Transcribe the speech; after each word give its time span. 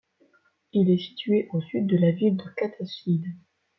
Il 0.73 0.89
est 0.89 0.97
situé 0.97 1.47
au 1.53 1.61
sud 1.61 1.85
de 1.85 1.95
la 1.95 2.09
ville 2.09 2.35
de 2.35 2.45
Gateshead. 2.59 3.21